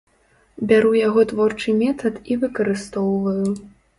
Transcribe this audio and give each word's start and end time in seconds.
Бяру 0.71 0.93
яго 1.07 1.25
творчы 1.33 1.75
метад 1.83 2.15
і 2.31 2.39
выкарыстоўваю. 2.45 3.47